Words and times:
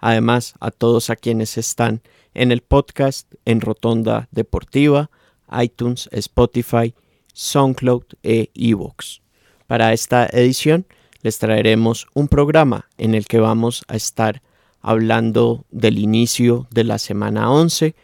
Además, 0.00 0.52
a 0.60 0.70
todos 0.70 1.08
a 1.08 1.16
quienes 1.16 1.56
están 1.56 2.02
en 2.34 2.52
el 2.52 2.60
podcast 2.60 3.32
en 3.46 3.62
Rotonda 3.62 4.28
Deportiva, 4.32 5.10
iTunes, 5.58 6.10
Spotify, 6.12 6.94
SoundCloud 7.32 8.04
e 8.22 8.50
iVoox. 8.52 9.20
Para 9.66 9.94
esta 9.94 10.26
edición 10.26 10.84
les 11.22 11.38
traeremos 11.38 12.06
un 12.14 12.28
programa 12.28 12.88
en 12.98 13.14
el 13.14 13.26
que 13.26 13.40
vamos 13.40 13.84
a 13.88 13.96
estar 13.96 14.42
hablando 14.80 15.66
del 15.70 15.98
inicio 15.98 16.66
de 16.70 16.84
la 16.84 16.98
semana 16.98 17.50
11. 17.50 17.94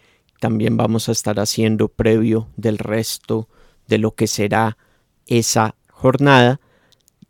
También 0.41 0.77
vamos 0.77 1.09
a 1.09 1.13
estar 1.13 1.41
haciendo 1.41 1.89
previo 1.89 2.49
del 2.57 2.79
resto 2.79 3.49
de 3.89 3.99
lo 3.99 4.15
que 4.15 4.27
será 4.27 4.77
esa 5.27 5.75
jornada 5.91 6.61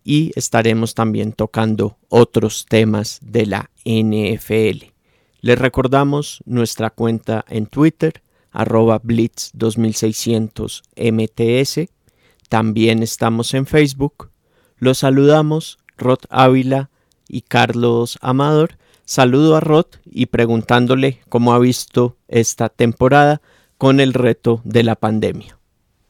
y 0.02 0.32
estaremos 0.36 0.94
también 0.94 1.32
tocando 1.32 1.98
otros 2.08 2.66
temas 2.68 3.18
de 3.22 3.46
la 3.46 3.70
NFL. 3.84 4.86
Les 5.40 5.58
recordamos 5.58 6.42
nuestra 6.44 6.90
cuenta 6.90 7.44
en 7.48 7.66
Twitter, 7.66 8.22
arroba 8.50 9.00
blitz 9.02 9.50
2600 9.54 10.82
mts 10.96 11.88
también 12.48 13.02
estamos 13.02 13.54
en 13.54 13.66
Facebook. 13.66 14.30
Los 14.78 14.98
saludamos, 14.98 15.78
Rod 15.96 16.20
Ávila 16.30 16.90
y 17.28 17.42
Carlos 17.42 18.18
Amador. 18.20 18.76
Saludo 19.04 19.56
a 19.56 19.60
Rod 19.60 19.86
y 20.04 20.26
preguntándole 20.26 21.20
cómo 21.28 21.54
ha 21.54 21.58
visto 21.58 22.16
esta 22.28 22.68
temporada 22.68 23.40
con 23.78 24.00
el 24.00 24.14
reto 24.14 24.60
de 24.64 24.82
la 24.82 24.96
pandemia. 24.96 25.56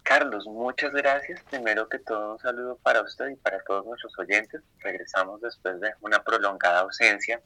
Carlos, 0.03 0.47
muchas 0.47 0.93
gracias. 0.93 1.43
Primero 1.51 1.89
que 1.89 1.99
todo, 1.99 2.35
un 2.35 2.39
saludo 2.39 2.79
para 2.83 3.03
usted 3.03 3.29
y 3.29 3.37
para 3.37 3.59
todos 3.65 3.85
nuestros 3.85 4.17
oyentes. 4.19 4.63
Regresamos 4.81 5.41
después 5.41 5.81
de 5.81 5.91
una 6.01 6.23
prolongada 6.23 6.81
ausencia. 6.81 7.41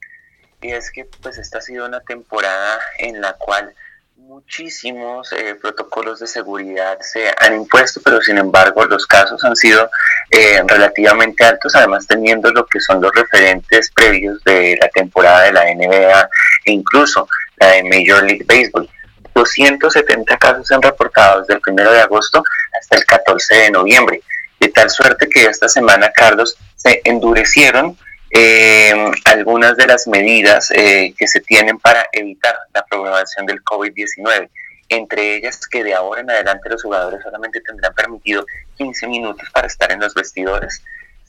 Y 0.60 0.70
es 0.72 0.90
que 0.90 1.06
pues 1.06 1.38
esta 1.38 1.58
ha 1.58 1.62
sido 1.62 1.86
una 1.86 2.00
temporada 2.00 2.78
en 2.98 3.20
la 3.20 3.32
cual 3.32 3.74
muchísimos 4.20 5.32
eh, 5.32 5.54
protocolos 5.60 6.20
de 6.20 6.26
seguridad 6.26 6.98
se 7.00 7.32
han 7.38 7.54
impuesto, 7.54 8.00
pero 8.04 8.20
sin 8.20 8.38
embargo 8.38 8.84
los 8.84 9.06
casos 9.06 9.42
han 9.44 9.56
sido 9.56 9.88
eh, 10.30 10.62
relativamente 10.66 11.44
altos, 11.44 11.74
además 11.74 12.06
teniendo 12.06 12.50
lo 12.50 12.66
que 12.66 12.80
son 12.80 13.00
los 13.00 13.12
referentes 13.14 13.90
previos 13.92 14.42
de 14.44 14.78
la 14.80 14.88
temporada 14.88 15.42
de 15.42 15.52
la 15.52 15.64
NBA 15.74 16.28
e 16.64 16.72
incluso 16.72 17.28
la 17.56 17.68
de 17.68 17.84
Major 17.84 18.22
League 18.22 18.44
Baseball. 18.46 18.88
270 19.34 20.36
casos 20.38 20.66
se 20.66 20.74
han 20.74 20.82
reportado 20.82 21.40
desde 21.40 21.54
el 21.54 21.60
1 21.66 21.92
de 21.92 22.00
agosto 22.00 22.42
hasta 22.78 22.96
el 22.96 23.04
14 23.04 23.54
de 23.54 23.70
noviembre, 23.70 24.22
de 24.58 24.68
tal 24.68 24.90
suerte 24.90 25.28
que 25.28 25.46
esta 25.46 25.68
semana, 25.68 26.10
Carlos, 26.12 26.56
se 26.76 27.00
endurecieron 27.04 27.96
eh, 28.30 28.94
algunas 29.24 29.76
de 29.76 29.86
las 29.86 30.06
medidas 30.06 30.70
eh, 30.70 31.12
que 31.18 31.26
se 31.26 31.40
tienen 31.40 31.78
para 31.78 32.06
evitar 32.12 32.56
la 32.72 32.84
propagación 32.84 33.46
del 33.46 33.62
COVID-19. 33.64 34.48
Entre 34.88 35.36
ellas 35.36 35.66
que 35.66 35.84
de 35.84 35.94
ahora 35.94 36.20
en 36.20 36.30
adelante 36.30 36.68
los 36.68 36.82
jugadores 36.82 37.22
solamente 37.22 37.60
tendrán 37.60 37.94
permitido 37.94 38.44
15 38.76 39.06
minutos 39.08 39.48
para 39.52 39.66
estar 39.66 39.90
en 39.92 40.00
los 40.00 40.14
vestidores. 40.14 40.82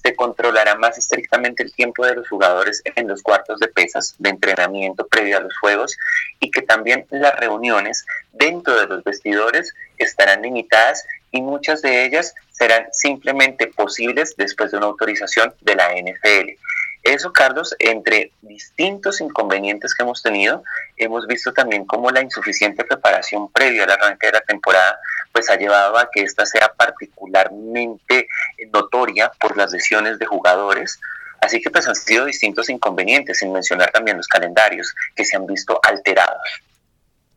Se 0.04 0.16
controlará 0.16 0.76
más 0.76 0.98
estrictamente 0.98 1.62
el 1.62 1.74
tiempo 1.74 2.06
de 2.06 2.16
los 2.16 2.28
jugadores 2.28 2.82
en 2.96 3.08
los 3.08 3.22
cuartos 3.22 3.60
de 3.60 3.68
pesas 3.68 4.16
de 4.18 4.32
entrenamiento 4.32 5.06
previo 5.08 5.38
a 5.38 5.42
los 5.42 5.56
juegos 5.60 5.96
y 6.40 6.50
que 6.50 6.64
también 6.64 7.06
las 7.12 7.36
reuniones 7.40 8.04
dentro 8.34 8.80
de 8.80 8.88
los 8.88 9.04
vestidores 9.04 9.74
estarán 9.98 10.42
limitadas 10.42 11.06
y 11.32 11.42
muchas 11.42 11.82
de 11.82 12.06
ellas 12.06 12.34
serán 12.52 12.88
simplemente 12.92 13.68
posibles 13.68 14.36
después 14.38 14.72
de 14.72 14.78
una 14.78 14.88
autorización 14.88 15.54
de 15.62 15.76
la 15.76 15.90
NFL. 15.90 16.50
Eso, 17.04 17.34
Carlos, 17.34 17.76
entre 17.80 18.32
distintos 18.42 19.22
inconvenientes 19.22 19.96
que 19.96 20.04
hemos 20.04 20.22
tenido, 20.22 20.64
hemos 20.98 21.26
visto 21.26 21.52
también 21.52 21.86
cómo 21.86 22.12
la 22.12 22.22
insuficiente 22.22 22.84
preparación 22.84 23.52
previa 23.52 23.86
al 23.86 23.92
arranque 23.92 24.28
de 24.28 24.34
la 24.34 24.42
temporada, 24.42 25.00
pues 25.32 25.50
ha 25.50 25.56
llevado 25.56 25.98
a 25.98 26.10
que 26.12 26.22
esta 26.22 26.46
sea 26.46 26.72
particularmente 26.74 28.28
notoria 28.72 29.32
por 29.40 29.58
las 29.58 29.72
lesiones 29.72 30.20
de 30.20 30.28
jugadores. 30.28 31.00
Así 31.42 31.60
que 31.60 31.72
pues 31.72 31.88
han 31.88 31.96
sido 31.96 32.26
distintos 32.26 32.70
inconvenientes, 32.70 33.40
sin 33.40 33.52
mencionar 33.52 33.92
también 33.92 34.18
los 34.18 34.28
calendarios 34.28 34.94
que 35.16 35.26
se 35.26 35.36
han 35.36 35.48
visto 35.48 35.80
alterados. 35.82 36.48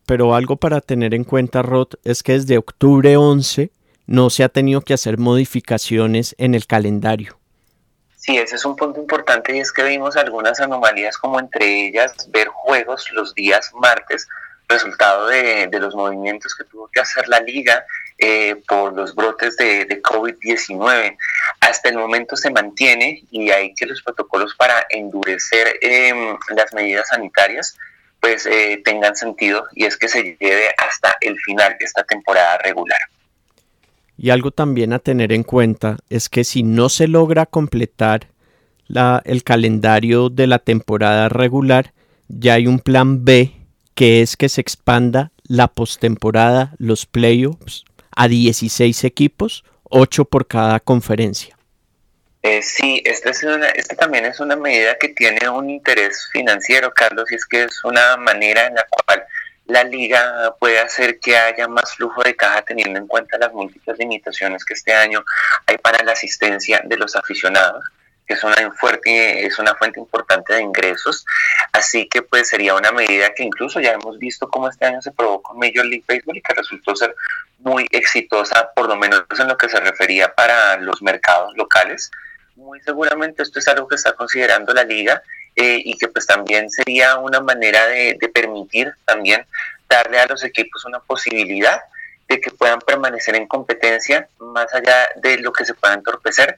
Pero 0.05 0.35
algo 0.35 0.57
para 0.57 0.81
tener 0.81 1.15
en 1.15 1.23
cuenta, 1.23 1.63
Rod, 1.63 1.93
es 2.03 2.21
que 2.21 2.33
desde 2.33 2.59
octubre 2.59 3.17
11 3.17 3.71
no 4.05 4.29
se 4.29 4.43
ha 4.43 4.49
tenido 4.49 4.81
que 4.81 4.93
hacer 4.93 5.17
modificaciones 5.17 6.35
en 6.37 6.53
el 6.53 6.67
calendario. 6.67 7.39
Sí, 8.25 8.39
ese 8.39 8.55
es 8.55 8.65
un 8.65 8.75
punto 8.75 8.99
importante 8.99 9.55
y 9.55 9.59
es 9.59 9.71
que 9.71 9.83
vimos 9.83 10.17
algunas 10.17 10.59
anomalías 10.59 11.15
como 11.15 11.39
entre 11.39 11.85
ellas 11.85 12.11
ver 12.31 12.47
juegos 12.47 13.11
los 13.11 13.35
días 13.35 13.69
martes, 13.75 14.27
resultado 14.67 15.27
de, 15.27 15.69
los 15.73 15.93
movimientos 15.93 16.55
que 16.55 16.63
tuvo 16.63 16.89
que 16.91 17.01
hacer 17.01 17.27
la 17.27 17.39
liga 17.41 17.85
eh, 18.17 18.55
por 18.67 18.93
los 18.93 19.13
brotes 19.13 19.55
de, 19.57 20.01
COVID-19. 20.01 21.15
Hasta 21.59 21.89
el 21.89 21.97
momento 21.97 22.35
se 22.35 22.49
mantiene 22.49 23.21
y 23.29 23.51
hay 23.51 23.75
que 23.75 23.85
los 23.85 24.01
protocolos 24.01 24.55
para 24.55 24.87
endurecer 24.89 25.77
em, 25.81 26.35
las 26.55 26.73
medidas 26.73 27.09
sanitarias 27.09 27.77
pues 28.19 28.47
eh, 28.47 28.81
tengan 28.83 29.15
sentido 29.15 29.67
y 29.73 29.85
es 29.85 29.97
que 29.97 30.07
se 30.07 30.35
lleve 30.39 30.73
hasta 30.79 31.15
el 31.21 31.37
final 31.41 31.75
de 31.77 31.85
esta 31.85 32.03
temporada 32.03 32.57
regular. 32.57 33.01
Y 34.25 34.31
algo 34.31 34.49
también 34.49 34.91
a 34.91 34.97
tener 34.97 35.31
en 35.31 35.43
cuenta 35.43 35.97
es 36.09 36.29
que 36.29 36.43
si 36.45 36.63
no 36.63 36.89
se 36.89 37.07
logra 37.07 37.45
completar 37.45 38.29
la, 38.87 39.21
el 39.23 39.43
calendario 39.43 40.29
de 40.29 40.47
la 40.47 40.57
temporada 40.57 41.29
regular, 41.29 41.93
ya 42.27 42.55
hay 42.55 42.65
un 42.65 42.79
plan 42.79 43.23
B 43.23 43.51
que 43.93 44.23
es 44.23 44.35
que 44.35 44.49
se 44.49 44.61
expanda 44.61 45.31
la 45.43 45.67
postemporada, 45.67 46.73
los 46.79 47.05
playoffs, 47.05 47.85
a 48.15 48.27
16 48.27 49.03
equipos, 49.03 49.63
8 49.83 50.25
por 50.25 50.47
cada 50.47 50.79
conferencia. 50.79 51.55
Eh, 52.41 52.63
sí, 52.63 53.03
esta, 53.05 53.29
es 53.29 53.43
una, 53.43 53.67
esta 53.67 53.95
también 53.95 54.25
es 54.25 54.39
una 54.39 54.55
medida 54.55 54.97
que 54.97 55.09
tiene 55.09 55.47
un 55.49 55.69
interés 55.69 56.29
financiero, 56.33 56.91
Carlos, 56.95 57.31
y 57.31 57.35
es 57.35 57.45
que 57.45 57.65
es 57.65 57.83
una 57.83 58.17
manera 58.17 58.65
en 58.65 58.73
la 58.73 58.87
cual 58.89 59.23
la 59.65 59.83
liga 59.83 60.55
puede 60.59 60.79
hacer 60.79 61.19
que 61.19 61.37
haya 61.37 61.67
más 61.67 61.95
flujo 61.95 62.21
de 62.23 62.35
caja 62.35 62.61
teniendo 62.61 62.99
en 62.99 63.07
cuenta 63.07 63.37
las 63.37 63.51
múltiples 63.53 63.97
limitaciones 63.97 64.63
que 64.63 64.75
este 64.75 64.93
año 64.93 65.23
hay 65.65 65.77
para 65.77 66.03
la 66.03 66.11
asistencia 66.11 66.81
de 66.83 66.97
los 66.97 67.15
aficionados 67.15 67.83
que 68.25 68.33
es 68.33 68.43
una 68.43 68.71
fuerte 68.71 69.45
es 69.45 69.59
una 69.59 69.75
fuente 69.75 69.99
importante 69.99 70.53
de 70.53 70.61
ingresos. 70.61 71.25
Así 71.71 72.07
que 72.07 72.21
pues 72.21 72.49
sería 72.49 72.73
una 72.73 72.91
medida 72.91 73.33
que 73.33 73.43
incluso 73.43 73.79
ya 73.79 73.91
hemos 73.91 74.17
visto 74.17 74.49
cómo 74.49 74.69
este 74.69 74.85
año 74.85 75.01
se 75.01 75.11
probó 75.11 75.41
con 75.41 75.59
Major 75.59 75.85
League 75.85 76.03
Baseball 76.07 76.37
y 76.37 76.41
que 76.41 76.53
resultó 76.53 76.95
ser 76.95 77.15
muy 77.59 77.87
exitosa 77.91 78.69
por 78.75 78.87
lo 78.87 78.95
menos 78.95 79.23
en 79.37 79.47
lo 79.47 79.57
que 79.57 79.69
se 79.69 79.79
refería 79.79 80.33
para 80.33 80.77
los 80.77 81.01
mercados 81.01 81.55
locales. 81.55 82.11
Muy 82.55 82.81
seguramente 82.81 83.43
esto 83.43 83.59
es 83.59 83.67
algo 83.67 83.87
que 83.87 83.95
está 83.95 84.13
considerando 84.13 84.73
la 84.73 84.83
liga 84.83 85.21
eh, 85.55 85.81
y 85.83 85.97
que 85.97 86.07
pues 86.09 86.25
también 86.25 86.69
sería 86.69 87.17
una 87.17 87.39
manera 87.39 87.87
de, 87.87 88.17
permitir 88.33 88.93
también 89.05 89.45
darle 89.89 90.19
a 90.19 90.25
los 90.25 90.43
equipos 90.43 90.83
una 90.85 90.99
posibilidad 90.99 91.79
de 92.27 92.41
que 92.41 92.51
puedan 92.51 92.79
permanecer 92.79 93.35
en 93.35 93.47
competencia 93.47 94.27
más 94.39 94.73
allá 94.73 95.07
de 95.21 95.37
lo 95.37 95.53
que 95.53 95.63
se 95.63 95.73
pueda 95.73 95.93
entorpecer 95.93 96.57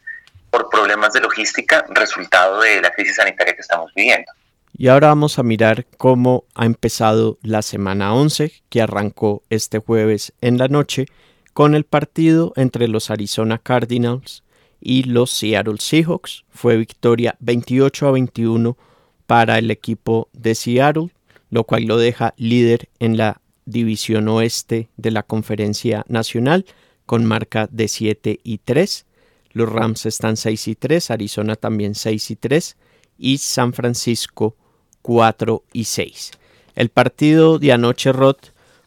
por 0.50 0.70
problemas 0.70 1.14
de 1.14 1.20
logística 1.20 1.86
resultado 1.90 2.62
de 2.62 2.82
la 2.82 2.90
crisis 2.92 3.18
sanitaria 3.18 3.54
que 3.54 3.62
estamos 3.62 3.94
viviendo. 3.94 4.32
Y 4.76 4.88
ahora 4.88 5.08
vamos 5.08 5.38
a 5.38 5.44
mirar 5.44 5.86
cómo 5.98 6.46
ha 6.56 6.66
empezado 6.66 7.38
la 7.42 7.62
semana 7.62 8.14
11 8.14 8.52
que 8.70 8.82
arrancó 8.82 9.44
este 9.50 9.80
jueves 9.80 10.34
en 10.42 10.58
la 10.58 10.68
noche 10.68 11.08
con 11.54 11.76
el 11.76 11.84
partido 11.84 12.54
entre 12.56 12.88
los 12.88 13.10
Arizona 13.12 13.58
Cardinals 13.58 14.44
y 14.80 15.04
los 15.04 15.32
Seattle 15.32 15.78
Seahawks. 15.80 16.46
Fue 16.50 16.78
victoria 16.78 17.36
28 17.40 18.08
a 18.08 18.12
21 18.12 18.78
para 19.26 19.58
el 19.58 19.72
equipo 19.72 20.30
de 20.34 20.56
Seattle, 20.56 21.10
lo 21.50 21.64
cual 21.64 21.84
lo 21.84 21.98
deja 21.98 22.34
líder 22.38 22.90
en 23.00 23.18
la 23.18 23.42
división 23.66 24.28
oeste 24.30 24.90
de 24.98 25.12
la 25.12 25.24
conferencia 25.24 26.06
nacional 26.08 26.66
con 27.06 27.26
marca 27.26 27.68
de 27.72 27.88
7 27.88 28.40
y 28.44 28.60
3. 28.60 29.06
Los 29.52 29.70
Rams 29.70 30.06
están 30.06 30.38
6 30.38 30.68
y 30.68 30.76
3, 30.76 31.12
Arizona 31.12 31.56
también 31.56 31.96
6 31.96 32.32
y 32.32 32.36
3 32.36 32.78
y 33.18 33.38
San 33.40 33.74
Francisco 33.74 34.56
4 35.02 35.64
y 35.74 35.86
6. 35.86 36.32
El 36.76 36.90
partido 36.90 37.60
de 37.60 37.74
anoche, 37.74 38.12
Rod, 38.12 38.38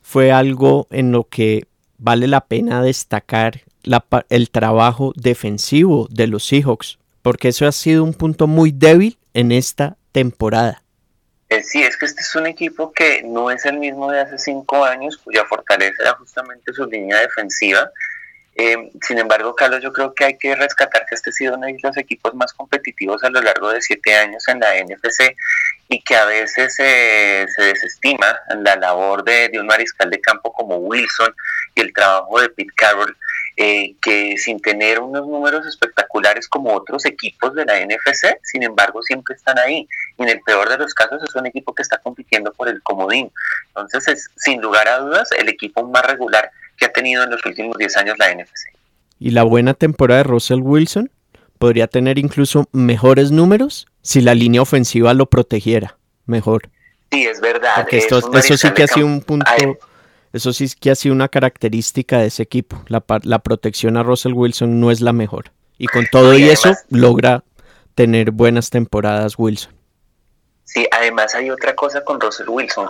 fue 0.01 0.33
algo 0.33 0.87
en 0.91 1.13
lo 1.13 1.25
que 1.25 1.67
vale 1.99 2.27
la 2.29 2.47
pena 2.47 2.83
destacar 2.83 3.63
el 4.29 4.51
trabajo 4.51 5.13
defensivo 5.17 6.07
de 6.11 6.27
los 6.27 6.47
Seahawks, 6.47 6.99
porque 7.23 7.49
eso 7.49 7.67
ha 7.67 7.73
sido 7.73 8.05
un 8.05 8.15
punto 8.15 8.47
muy 8.47 8.73
débil 8.73 9.19
en 9.35 9.53
esta 9.53 9.97
temporada. 10.13 10.83
Eh, 11.51 11.63
sí, 11.65 11.83
es 11.83 11.97
que 11.97 12.07
este 12.07 12.21
es 12.21 12.35
un 12.37 12.47
equipo 12.47 12.93
que 12.93 13.23
no 13.25 13.51
es 13.51 13.67
el 13.67 13.79
mismo 13.79 14.11
de 14.11 14.21
hace 14.21 14.39
cinco 14.39 14.85
años, 14.85 15.17
cuya 15.19 15.45
fortaleza 15.47 16.03
era 16.03 16.15
justamente 16.15 16.73
su 16.73 16.87
línea 16.87 17.19
defensiva. 17.21 17.91
Eh, 18.57 18.91
sin 19.01 19.19
embargo, 19.19 19.55
Carlos, 19.55 19.81
yo 19.83 19.93
creo 19.93 20.13
que 20.13 20.25
hay 20.25 20.37
que 20.37 20.55
rescatar 20.55 21.07
que 21.09 21.15
este 21.15 21.31
ha 21.31 21.33
sido 21.33 21.55
uno 21.55 21.67
de 21.67 21.79
los 21.83 21.97
equipos 21.97 22.35
más 22.35 22.53
competitivos 22.53 23.23
a 23.23 23.31
lo 23.31 23.41
largo 23.41 23.71
de 23.71 23.81
siete 23.81 24.15
años 24.15 24.47
en 24.49 24.61
la 24.61 24.75
NFC 24.83 25.35
y 25.89 26.03
que 26.03 26.17
a 26.17 26.25
veces 26.25 26.75
se 26.75 27.63
desestima 27.63 28.39
la 28.57 28.77
labor 28.77 29.25
de, 29.25 29.49
de, 29.49 29.61
un 29.61 29.67
mariscal 29.67 30.11
de 30.11 30.21
campo 30.21 30.53
como 30.53 30.77
Wilson 30.77 31.35
y 31.75 31.81
el 31.81 31.93
trabajo 31.93 32.41
de 32.41 32.49
Pete 32.49 32.73
Carroll, 32.77 33.17
eh, 33.57 33.95
que 34.01 34.37
sin 34.39 34.61
tener 34.61 35.01
unos 35.01 35.27
números 35.27 35.67
espectaculares 35.67 36.49
como 36.49 36.75
otros 36.75 37.05
equipos 37.07 37.55
de 37.55 37.65
la 37.65 37.79
NFC, 37.81 38.39
sin 38.43 38.63
embargo 38.63 39.03
siempre 39.03 39.35
están 39.35 39.59
ahí. 39.59 39.87
Y 40.19 40.23
en 40.23 40.29
el 40.29 40.41
peor 40.41 40.69
de 40.69 40.79
los 40.79 40.95
casos 40.95 41.23
es 41.23 41.35
un 41.35 41.47
equipo 41.47 41.75
que 41.75 41.83
está 41.83 41.99
compitiendo 41.99 42.53
por 42.53 42.69
el 42.69 42.83
comodín. 42.83 43.31
Entonces 43.69 44.09
es 44.09 44.31
sin 44.37 44.61
lugar 44.61 44.89
a 44.89 44.99
dudas 44.99 45.31
el 45.33 45.49
equipo 45.49 45.83
más 45.83 46.05
regular 46.07 46.51
que 46.81 46.87
ha 46.87 46.93
tenido 46.93 47.23
en 47.23 47.31
los 47.31 47.47
últimos 47.47 47.77
10 47.79 47.97
años 47.99 48.19
la 48.19 48.35
NFC. 48.35 48.77
¿Y 49.21 49.31
la 49.31 49.45
buena 49.45 49.75
temporada 49.75 50.23
de 50.23 50.25
Russell 50.25 50.61
Wilson? 50.61 51.11
podría 51.61 51.89
tener 51.89 52.19
incluso 52.19 52.67
mejores 52.73 53.31
números 53.31 53.87
si 54.01 54.23
la 54.23 54.35
línea 54.35 54.63
ofensiva 54.63 55.13
lo 55.13 55.27
protegiera 55.27 55.99
mejor. 56.25 56.71
Sí, 57.13 57.27
es 57.27 57.39
verdad. 57.41 57.87
eso 57.93 58.57
sí 58.57 58.71
que 58.73 58.85
ha 58.85 58.87
sido 58.87 59.07
un 59.07 59.21
punto, 59.21 59.45
eso 60.33 60.55
sí 60.55 60.69
que 60.81 60.91
ha 60.91 60.95
sido 60.95 61.15
una 61.15 61.29
característica 61.29 62.19
de 62.19 62.29
ese 62.29 62.43
equipo. 62.43 62.83
La, 62.89 63.05
la 63.25 63.41
protección 63.41 63.99
a 63.99 64.03
Russell 64.03 64.33
Wilson 64.33 64.81
no 64.81 64.91
es 64.91 65.03
la 65.03 65.13
mejor. 65.13 65.53
Y 65.77 65.87
con 65.87 66.07
todo 66.11 66.37
y 66.39 66.45
eso 66.45 66.75
logra 66.89 67.45
tener 67.95 68.31
buenas 68.31 68.71
temporadas 68.71 69.35
Wilson. 69.37 69.75
Sí, 70.73 70.87
además 70.89 71.35
hay 71.35 71.51
otra 71.51 71.75
cosa 71.75 72.05
con 72.05 72.21
Russell 72.21 72.49
Wilson, 72.49 72.89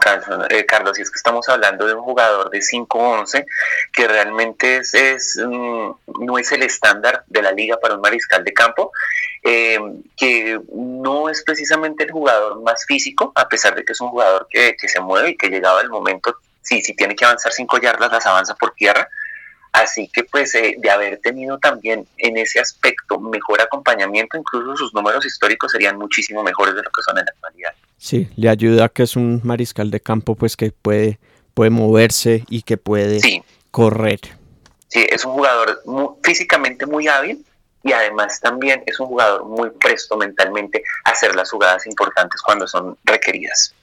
eh, 0.51 0.67
Carlos, 0.67 0.99
y 0.99 1.03
es 1.03 1.11
que 1.11 1.17
estamos 1.17 1.49
hablando 1.49 1.87
de 1.87 1.95
un 1.95 2.03
jugador 2.03 2.51
de 2.51 2.61
5-11 2.61 3.47
que 3.91 4.07
realmente 4.07 4.83
es, 4.83 5.41
mm, 5.43 5.91
no 6.21 6.39
es 6.39 6.53
el 6.53 6.63
estándar 6.63 7.25
de 7.27 7.41
la 7.41 7.53
liga 7.53 7.79
para 7.79 7.95
un 7.95 8.03
mariscal 8.03 8.45
de 8.45 8.53
campo, 8.53 8.93
eh, 9.43 9.79
que 10.15 10.61
no 10.75 11.31
es 11.31 11.43
precisamente 11.43 12.05
el 12.05 12.11
jugador 12.11 12.61
más 12.61 12.85
físico, 12.85 13.33
a 13.35 13.49
pesar 13.49 13.75
de 13.75 13.83
que 13.83 13.93
es 13.93 14.01
un 14.03 14.11
jugador 14.11 14.47
que, 14.51 14.77
se 14.87 15.01
mueve 15.01 15.31
y 15.31 15.37
que 15.39 15.49
llegado 15.49 15.81
el 15.81 15.89
momento, 15.89 16.37
sí, 16.61 16.83
si 16.83 16.95
tiene 16.95 17.17
que 17.17 17.25
avanzar 17.25 17.51
5 17.51 17.79
yardas, 17.79 18.13
las 18.13 18.27
avanza 18.27 18.55
por 18.57 18.75
tierra, 18.75 19.09
Así 19.73 20.11
que 20.13 20.25
pues 20.25 20.55
eh, 20.55 20.77
de 20.79 20.91
haber 20.91 21.19
tenido 21.21 21.59
también 21.59 22.07
en 22.19 22.37
ese 22.37 22.59
aspecto 22.59 23.21
mejor 23.21 23.61
acompañamiento, 23.61 24.37
incluso 24.37 24.77
sus 24.77 24.95
números 24.95 25.25
históricos 25.25 25.73
serían 25.73 25.97
muchísimo 25.97 26.43
mejores 26.43 26.75
de 26.75 26.83
lo 26.83 26.91
que 26.91 27.03
son 27.03 27.19
en 27.19 27.25
la 27.25 27.31
actualidad. 27.31 27.73
Sí, 27.97 28.29
le 28.37 28.49
ayuda 28.49 28.89
que 28.89 29.05
es 29.05 29.15
un 29.15 29.41
mariscal 29.45 29.91
de 29.91 30.01
campo 30.01 30.35
pues 30.35 30.57
que 30.57 30.73
puede, 30.73 31.21
puede 31.55 31.71
moverse 31.71 32.45
y 32.49 32.63
que 32.63 32.77
puede 32.79 33.21
correr. 33.71 34.21
Sí, 34.89 35.07
es 35.09 35.25
un 35.25 35.35
jugador 35.35 35.83
físicamente 36.23 36.85
muy 36.85 37.07
hábil 37.07 37.45
y 37.85 37.93
además 37.93 38.41
también 38.41 38.83
es 38.87 38.99
un 38.99 39.07
jugador 39.07 39.45
muy 39.45 39.71
presto 39.71 40.17
mentalmente 40.17 40.83
a 41.05 41.11
hacer 41.11 41.35
las 41.37 41.51
jugadas 41.51 41.87
importantes 41.87 42.41
cuando 42.43 42.67
son 42.67 42.97
requeridas. 43.05 43.75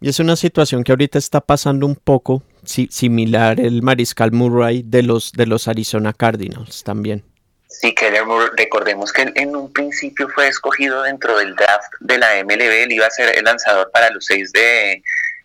Y 0.00 0.08
es 0.10 0.18
una 0.18 0.36
situación 0.36 0.84
que 0.84 0.92
ahorita 0.92 1.18
está 1.18 1.40
pasando 1.40 1.86
un 1.86 1.96
poco 1.96 2.42
similar 2.66 3.60
el 3.60 3.82
mariscal 3.82 4.32
Murray 4.32 4.82
de 4.84 5.02
los, 5.02 5.32
de 5.32 5.46
los 5.46 5.68
Arizona 5.68 6.12
Cardinals 6.12 6.84
también. 6.84 7.24
Sí, 7.68 7.94
Keller 7.94 8.24
Murray, 8.24 8.48
recordemos 8.56 9.12
que 9.12 9.32
en 9.34 9.56
un 9.56 9.72
principio 9.72 10.28
fue 10.28 10.48
escogido 10.48 11.02
dentro 11.02 11.36
del 11.38 11.54
draft 11.56 11.92
de 12.00 12.18
la 12.18 12.28
MLB, 12.44 12.84
él 12.84 12.92
iba 12.92 13.06
a 13.06 13.10
ser 13.10 13.36
el 13.36 13.44
lanzador 13.44 13.90
para 13.92 14.10
los 14.10 14.24
seis 14.24 14.52
de, 14.52 15.02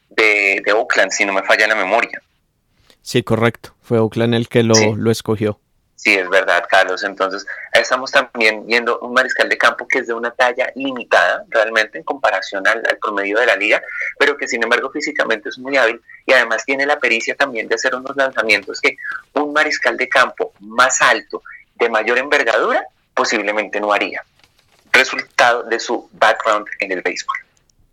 de, 0.09 0.73
Oakland, 0.73 1.11
si 1.11 1.25
no 1.25 1.33
me 1.33 1.43
falla 1.43 1.67
la 1.67 1.75
memoria. 1.75 2.21
Sí, 3.01 3.23
correcto, 3.23 3.75
fue 3.81 3.97
Oakland 3.99 4.35
el 4.35 4.47
que 4.47 4.63
lo, 4.63 4.95
lo 4.95 5.11
escogió. 5.11 5.59
Sí, 6.01 6.13
es 6.15 6.29
verdad, 6.29 6.63
Carlos. 6.69 7.03
Entonces, 7.03 7.45
estamos 7.73 8.09
también 8.09 8.65
viendo 8.65 8.99
un 8.99 9.11
mariscal 9.11 9.49
de 9.49 9.57
campo 9.57 9.85
que 9.85 9.99
es 9.99 10.07
de 10.07 10.13
una 10.13 10.31
talla 10.31 10.71
limitada, 10.73 11.43
realmente, 11.49 11.97
en 11.97 12.05
comparación 12.05 12.65
al, 12.65 12.81
promedio 13.01 13.37
de 13.37 13.45
la 13.45 13.57
liga, 13.57 13.83
pero 14.17 14.37
que 14.37 14.47
sin 14.47 14.63
embargo 14.63 14.89
físicamente 14.91 15.49
es 15.49 15.57
muy 15.57 15.75
hábil 15.75 15.99
y 16.25 16.31
además 16.31 16.63
tiene 16.63 16.85
la 16.85 17.01
pericia 17.01 17.35
también 17.35 17.67
de 17.67 17.75
hacer 17.75 17.93
unos 17.95 18.15
lanzamientos 18.15 18.79
que 18.79 18.95
un 19.33 19.51
mariscal 19.51 19.97
de 19.97 20.07
campo 20.07 20.53
más 20.61 21.01
alto, 21.01 21.43
de 21.75 21.89
mayor 21.89 22.17
envergadura, 22.17 22.81
posiblemente 23.13 23.81
no 23.81 23.91
haría. 23.91 24.23
Resultado 24.93 25.63
de 25.63 25.81
su 25.81 26.09
background 26.13 26.65
en 26.79 26.93
el 26.93 27.01
béisbol. 27.01 27.35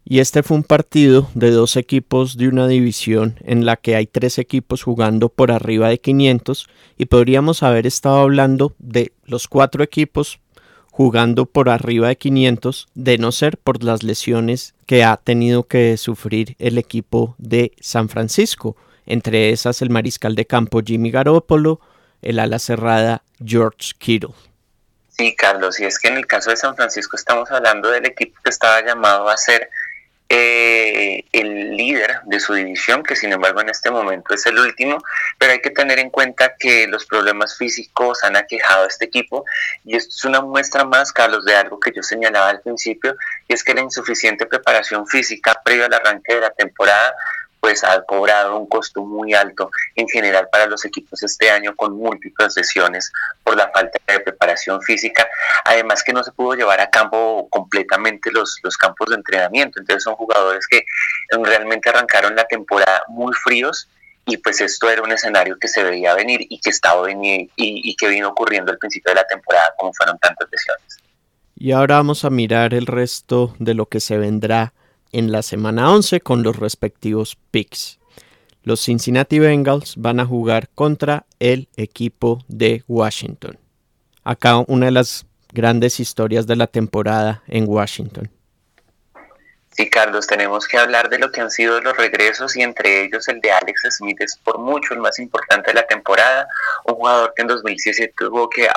Y 0.08 0.20
este 0.20 0.44
fue 0.44 0.56
un 0.56 0.62
partido 0.62 1.28
de 1.34 1.50
dos 1.50 1.74
equipos 1.74 2.36
de 2.36 2.46
una 2.46 2.68
división 2.68 3.40
en 3.44 3.66
la 3.66 3.74
que 3.74 3.96
hay 3.96 4.06
tres 4.06 4.38
equipos 4.38 4.84
jugando 4.84 5.28
por 5.28 5.50
arriba 5.50 5.88
de 5.88 5.98
500 5.98 6.68
y 6.96 7.06
podríamos 7.06 7.64
haber 7.64 7.88
estado 7.88 8.20
hablando 8.20 8.72
de 8.78 9.12
los 9.24 9.48
cuatro 9.48 9.82
equipos 9.82 10.38
jugando 10.92 11.46
por 11.46 11.68
arriba 11.68 12.06
de 12.06 12.16
500 12.18 12.86
de 12.94 13.18
no 13.18 13.32
ser 13.32 13.58
por 13.58 13.82
las 13.82 14.04
lesiones 14.04 14.76
que 14.86 15.02
ha 15.02 15.16
tenido 15.16 15.64
que 15.64 15.96
sufrir 15.96 16.54
el 16.60 16.78
equipo 16.78 17.34
de 17.38 17.72
San 17.80 18.08
Francisco, 18.08 18.76
entre 19.06 19.50
esas 19.50 19.82
el 19.82 19.90
mariscal 19.90 20.36
de 20.36 20.46
campo 20.46 20.82
Jimmy 20.86 21.10
Garoppolo, 21.10 21.80
el 22.22 22.38
ala 22.38 22.60
cerrada 22.60 23.24
George 23.44 23.90
Kittle. 23.98 24.34
Sí, 25.18 25.34
Carlos, 25.34 25.80
y 25.80 25.84
es 25.84 25.98
que 25.98 26.08
en 26.08 26.16
el 26.16 26.26
caso 26.26 26.50
de 26.50 26.56
San 26.56 26.76
Francisco 26.76 27.16
estamos 27.16 27.50
hablando 27.50 27.90
del 27.90 28.06
equipo 28.06 28.38
que 28.44 28.50
estaba 28.50 28.82
llamado 28.82 29.28
a 29.28 29.36
ser 29.36 29.68
eh, 30.28 31.24
el 31.32 31.76
líder 31.76 32.20
de 32.24 32.40
su 32.40 32.54
división, 32.54 33.02
que 33.02 33.14
sin 33.14 33.32
embargo 33.32 33.60
en 33.60 33.68
este 33.68 33.90
momento 33.90 34.34
es 34.34 34.44
el 34.46 34.58
último, 34.58 34.98
pero 35.38 35.52
hay 35.52 35.60
que 35.60 35.70
tener 35.70 35.98
en 35.98 36.10
cuenta 36.10 36.54
que 36.58 36.88
los 36.88 37.06
problemas 37.06 37.56
físicos 37.56 38.24
han 38.24 38.36
aquejado 38.36 38.84
a 38.84 38.88
este 38.88 39.04
equipo 39.04 39.44
y 39.84 39.96
esto 39.96 40.14
es 40.14 40.24
una 40.24 40.40
muestra 40.40 40.84
más, 40.84 41.12
Carlos, 41.12 41.44
de 41.44 41.54
algo 41.54 41.78
que 41.78 41.92
yo 41.94 42.02
señalaba 42.02 42.48
al 42.48 42.60
principio, 42.60 43.16
y 43.46 43.54
es 43.54 43.62
que 43.62 43.74
la 43.74 43.82
insuficiente 43.82 44.46
preparación 44.46 45.06
física 45.06 45.60
previo 45.64 45.84
al 45.86 45.94
arranque 45.94 46.34
de 46.34 46.40
la 46.40 46.50
temporada 46.50 47.14
pues 47.66 47.82
ha 47.82 48.00
cobrado 48.02 48.56
un 48.56 48.68
costo 48.68 49.02
muy 49.02 49.34
alto 49.34 49.72
en 49.96 50.06
general 50.06 50.48
para 50.52 50.66
los 50.66 50.84
equipos 50.84 51.20
este 51.24 51.50
año 51.50 51.74
con 51.74 51.96
múltiples 51.96 52.56
lesiones 52.56 53.10
por 53.42 53.56
la 53.56 53.68
falta 53.74 53.98
de 54.06 54.20
preparación 54.20 54.80
física, 54.82 55.26
además 55.64 56.04
que 56.04 56.12
no 56.12 56.22
se 56.22 56.30
pudo 56.30 56.54
llevar 56.54 56.80
a 56.80 56.88
campo 56.88 57.48
completamente 57.50 58.30
los, 58.30 58.60
los 58.62 58.76
campos 58.76 59.08
de 59.08 59.16
entrenamiento, 59.16 59.80
entonces 59.80 60.04
son 60.04 60.14
jugadores 60.14 60.64
que 60.68 60.84
realmente 61.42 61.88
arrancaron 61.88 62.36
la 62.36 62.46
temporada 62.46 63.02
muy 63.08 63.34
fríos 63.34 63.88
y 64.26 64.36
pues 64.36 64.60
esto 64.60 64.88
era 64.88 65.02
un 65.02 65.10
escenario 65.10 65.58
que 65.58 65.66
se 65.66 65.82
veía 65.82 66.14
venir 66.14 66.46
y 66.48 66.60
que 66.60 66.70
estaba 66.70 67.02
venir 67.02 67.50
y, 67.56 67.90
y 67.90 67.96
que 67.96 68.06
vino 68.06 68.28
ocurriendo 68.28 68.70
al 68.70 68.78
principio 68.78 69.10
de 69.10 69.16
la 69.16 69.26
temporada 69.26 69.74
como 69.76 69.92
fueron 69.92 70.16
tantas 70.20 70.48
lesiones. 70.52 70.98
Y 71.56 71.72
ahora 71.72 71.96
vamos 71.96 72.24
a 72.24 72.30
mirar 72.30 72.74
el 72.74 72.86
resto 72.86 73.56
de 73.58 73.74
lo 73.74 73.86
que 73.86 73.98
se 73.98 74.18
vendrá 74.18 74.72
en 75.12 75.32
la 75.32 75.42
semana 75.42 75.92
11 75.92 76.20
con 76.20 76.42
los 76.42 76.56
respectivos 76.56 77.36
picks. 77.50 77.98
Los 78.62 78.84
Cincinnati 78.84 79.38
Bengals 79.38 79.94
van 79.96 80.20
a 80.20 80.26
jugar 80.26 80.68
contra 80.74 81.26
el 81.38 81.68
equipo 81.76 82.44
de 82.48 82.82
Washington. 82.88 83.58
Acá 84.24 84.58
una 84.66 84.86
de 84.86 84.92
las 84.92 85.26
grandes 85.52 86.00
historias 86.00 86.46
de 86.46 86.56
la 86.56 86.66
temporada 86.66 87.42
en 87.46 87.68
Washington. 87.68 88.30
Sí, 89.76 89.90
Carlos, 89.90 90.26
tenemos 90.26 90.66
que 90.66 90.78
hablar 90.78 91.10
de 91.10 91.18
lo 91.18 91.30
que 91.30 91.42
han 91.42 91.50
sido 91.50 91.82
los 91.82 91.94
regresos 91.98 92.56
y 92.56 92.62
entre 92.62 93.04
ellos 93.04 93.28
el 93.28 93.42
de 93.42 93.52
Alex 93.52 93.82
Smith. 93.90 94.18
Es 94.22 94.38
por 94.38 94.56
mucho 94.58 94.94
el 94.94 95.00
más 95.00 95.18
importante 95.18 95.70
de 95.70 95.74
la 95.74 95.86
temporada, 95.86 96.48
un 96.86 96.94
jugador 96.94 97.34
que 97.36 97.42
en 97.42 97.48
2017 97.48 98.14
tuvo 98.16 98.48
que, 98.48 98.70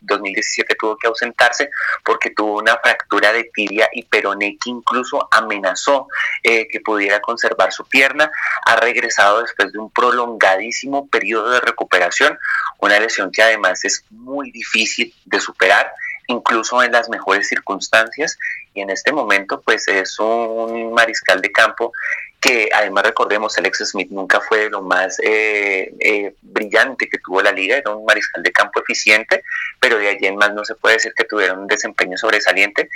2017 0.00 0.74
tuvo 0.76 0.96
que 0.96 1.08
ausentarse 1.08 1.68
porque 2.02 2.30
tuvo 2.30 2.56
una 2.60 2.78
fractura 2.78 3.34
de 3.34 3.44
tibia 3.52 3.86
y 3.92 4.04
peroné 4.04 4.56
que 4.56 4.70
incluso 4.70 5.28
amenazó 5.30 6.08
eh, 6.42 6.66
que 6.68 6.80
pudiera 6.80 7.20
conservar 7.20 7.70
su 7.70 7.84
pierna, 7.84 8.30
ha 8.64 8.76
regresado 8.76 9.42
después 9.42 9.70
de 9.72 9.78
un 9.78 9.90
prolongadísimo 9.90 11.06
periodo 11.08 11.50
de 11.50 11.60
recuperación, 11.60 12.38
una 12.78 12.98
lesión 12.98 13.30
que 13.30 13.42
además 13.42 13.84
es 13.84 14.06
muy 14.08 14.50
difícil 14.52 15.12
de 15.26 15.38
superar 15.38 15.92
incluso 16.28 16.82
en 16.82 16.92
las 16.92 17.08
mejores 17.08 17.48
circunstancias. 17.48 18.38
Y 18.74 18.80
en 18.80 18.90
este 18.90 19.12
momento 19.12 19.60
pues 19.60 19.88
es 19.88 20.18
un 20.18 20.92
mariscal 20.92 21.40
de 21.40 21.52
campo 21.52 21.92
que 22.40 22.68
además 22.72 23.04
recordemos 23.04 23.56
Alex 23.58 23.78
Smith 23.86 24.10
nunca 24.10 24.40
fue 24.40 24.68
lo 24.70 24.82
más 24.82 25.18
eh, 25.20 25.92
eh, 25.98 26.34
brillante 26.42 27.08
que 27.08 27.18
tuvo 27.18 27.42
la 27.42 27.50
liga, 27.50 27.76
era 27.76 27.94
un 27.94 28.04
mariscal 28.04 28.42
de 28.42 28.52
campo 28.52 28.80
eficiente, 28.80 29.42
pero 29.80 29.98
de 29.98 30.08
allí 30.08 30.26
en 30.26 30.36
más 30.36 30.52
no 30.52 30.64
se 30.64 30.74
puede 30.74 30.96
decir 30.96 31.12
que 31.16 31.24
tuviera 31.24 31.54
un 31.54 31.66
desempeño 31.66 32.16
sobresaliente. 32.16 32.88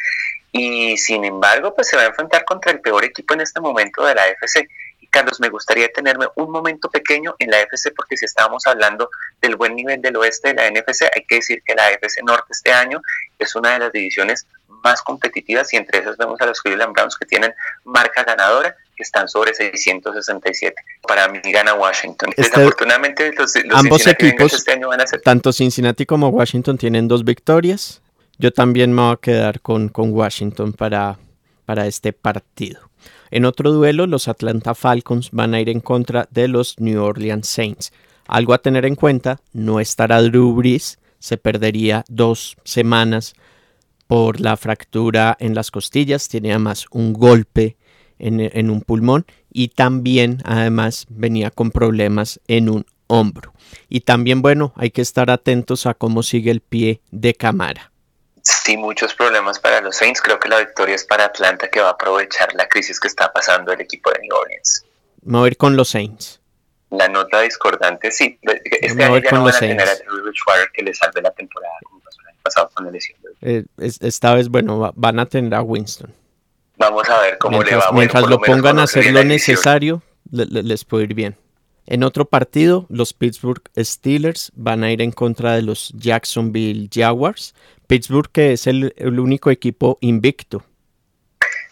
Y 0.52 0.96
sin 0.98 1.24
embargo 1.24 1.74
pues 1.74 1.88
se 1.88 1.96
va 1.96 2.02
a 2.02 2.06
enfrentar 2.06 2.44
contra 2.44 2.72
el 2.72 2.80
peor 2.80 3.04
equipo 3.04 3.34
en 3.34 3.40
este 3.40 3.60
momento 3.60 4.04
de 4.04 4.14
la 4.14 4.28
FC 4.28 4.68
Carlos, 5.10 5.40
me 5.40 5.48
gustaría 5.48 5.88
tenerme 5.92 6.26
un 6.36 6.50
momento 6.50 6.88
pequeño 6.88 7.34
en 7.38 7.50
la 7.50 7.60
FC 7.60 7.92
porque 7.92 8.16
si 8.16 8.24
estábamos 8.24 8.66
hablando 8.66 9.10
del 9.40 9.56
buen 9.56 9.74
nivel 9.74 10.00
del 10.00 10.16
oeste 10.16 10.52
de 10.52 10.54
la 10.54 10.70
NFC, 10.70 11.02
hay 11.14 11.24
que 11.26 11.36
decir 11.36 11.62
que 11.64 11.74
la 11.74 11.90
FC 11.90 12.22
Norte 12.22 12.46
este 12.50 12.72
año 12.72 13.00
es 13.38 13.54
una 13.54 13.72
de 13.72 13.80
las 13.80 13.92
divisiones 13.92 14.46
más 14.82 15.02
competitivas 15.02 15.72
y 15.74 15.76
entre 15.76 15.98
esas 15.98 16.16
vemos 16.16 16.40
a 16.40 16.46
los 16.46 16.60
Cleveland 16.60 16.92
Browns 16.94 17.16
que 17.16 17.26
tienen 17.26 17.52
marca 17.84 18.24
ganadora 18.24 18.76
que 18.96 19.02
están 19.02 19.28
sobre 19.28 19.54
667. 19.54 20.74
Para 21.06 21.28
mí 21.28 21.40
gana 21.44 21.74
Washington. 21.74 22.30
Este, 22.30 22.42
Desafortunadamente 22.42 23.32
los, 23.32 23.54
ambos 23.72 24.06
equipos, 24.06 24.52
este 24.52 24.72
año 24.72 24.88
van 24.88 25.00
a 25.00 25.06
ser... 25.06 25.20
tanto 25.22 25.52
Cincinnati 25.52 26.06
como 26.06 26.28
Washington 26.28 26.78
tienen 26.78 27.08
dos 27.08 27.24
victorias. 27.24 28.02
Yo 28.38 28.52
también 28.52 28.92
me 28.92 29.02
voy 29.02 29.12
a 29.12 29.16
quedar 29.16 29.60
con, 29.60 29.88
con 29.88 30.12
Washington 30.12 30.72
para, 30.72 31.18
para 31.66 31.86
este 31.86 32.12
partido. 32.12 32.89
En 33.30 33.44
otro 33.44 33.72
duelo, 33.72 34.06
los 34.06 34.28
Atlanta 34.28 34.74
Falcons 34.74 35.30
van 35.32 35.54
a 35.54 35.60
ir 35.60 35.68
en 35.68 35.80
contra 35.80 36.28
de 36.30 36.48
los 36.48 36.78
New 36.78 37.02
Orleans 37.02 37.46
Saints. 37.46 37.92
Algo 38.26 38.54
a 38.54 38.58
tener 38.58 38.84
en 38.84 38.94
cuenta, 38.94 39.40
no 39.52 39.80
estará 39.80 40.22
Drew 40.22 40.54
Brees, 40.54 40.98
se 41.18 41.36
perdería 41.36 42.04
dos 42.08 42.56
semanas 42.64 43.34
por 44.06 44.40
la 44.40 44.56
fractura 44.56 45.36
en 45.38 45.54
las 45.54 45.70
costillas, 45.70 46.28
tiene 46.28 46.50
además 46.50 46.86
un 46.90 47.12
golpe 47.12 47.76
en, 48.18 48.40
en 48.40 48.70
un 48.70 48.80
pulmón 48.80 49.26
y 49.52 49.68
también 49.68 50.38
además 50.44 51.06
venía 51.08 51.50
con 51.50 51.70
problemas 51.70 52.40
en 52.48 52.68
un 52.68 52.86
hombro. 53.06 53.52
Y 53.88 54.00
también, 54.00 54.42
bueno, 54.42 54.72
hay 54.76 54.90
que 54.90 55.02
estar 55.02 55.30
atentos 55.30 55.86
a 55.86 55.94
cómo 55.94 56.22
sigue 56.22 56.50
el 56.50 56.60
pie 56.60 57.00
de 57.10 57.34
Camara. 57.34 57.89
Sí, 58.70 58.76
muchos 58.76 59.12
problemas 59.14 59.58
para 59.58 59.80
los 59.80 59.96
Saints. 59.96 60.22
Creo 60.22 60.38
que 60.38 60.48
la 60.48 60.60
victoria 60.60 60.94
es 60.94 61.04
para 61.04 61.24
Atlanta 61.24 61.68
que 61.68 61.80
va 61.80 61.88
a 61.88 61.90
aprovechar 61.90 62.54
la 62.54 62.68
crisis 62.68 63.00
que 63.00 63.08
está 63.08 63.32
pasando 63.32 63.72
el 63.72 63.80
equipo 63.80 64.12
de 64.12 64.20
New 64.20 64.36
Orleans. 64.36 64.84
Me 65.22 65.38
voy 65.38 65.46
a 65.46 65.50
ir 65.50 65.56
con 65.56 65.74
los 65.74 65.88
Saints. 65.88 66.40
La 66.90 67.08
nota 67.08 67.40
discordante, 67.40 68.12
sí. 68.12 68.38
Este 68.42 69.02
año 69.02 69.18
ya 69.18 69.30
no 69.32 69.42
van 69.42 69.56
a 69.56 69.58
tener 69.58 69.88
a 69.88 69.92
que 70.72 70.82
le 70.84 70.94
salve 70.94 71.20
la 71.20 71.32
temporada 71.32 71.74
como 71.82 71.98
pasó 71.98 72.20
el 72.20 72.28
año 72.28 72.38
pasado 72.44 72.70
con 72.72 72.84
la 72.84 72.92
lesión. 72.92 73.18
Eh, 73.40 73.64
esta 73.78 74.34
vez, 74.36 74.48
bueno, 74.48 74.92
van 74.94 75.18
a 75.18 75.26
tener 75.26 75.52
a 75.52 75.62
Winston. 75.62 76.14
Vamos 76.76 77.08
a 77.08 77.22
ver 77.22 77.38
cómo 77.38 77.64
le 77.64 77.74
va. 77.74 77.90
Mientras 77.90 78.24
lo 78.28 78.40
pongan 78.40 78.78
a 78.78 78.84
hacer 78.84 79.10
lo 79.12 79.24
necesario, 79.24 80.00
les 80.30 80.84
puede 80.84 81.04
ir 81.04 81.14
bien. 81.14 81.36
En 81.90 82.04
otro 82.04 82.24
partido, 82.24 82.86
los 82.88 83.12
Pittsburgh 83.12 83.62
Steelers 83.76 84.52
van 84.54 84.84
a 84.84 84.92
ir 84.92 85.02
en 85.02 85.10
contra 85.10 85.56
de 85.56 85.62
los 85.62 85.92
Jacksonville 85.96 86.88
Jaguars. 86.88 87.52
Pittsburgh 87.88 88.30
que 88.30 88.52
es 88.52 88.68
el, 88.68 88.94
único 89.18 89.50
equipo 89.50 89.98
invicto. 90.00 90.62